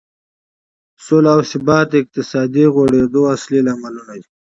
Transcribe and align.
سوله 1.05 1.29
او 1.35 1.41
ثبات 1.51 1.85
د 1.89 1.93
اقتصادي 2.03 2.63
غوړېدو 2.73 3.21
اصلي 3.35 3.59
لاملونه 3.67 4.13
دي. 4.21 4.27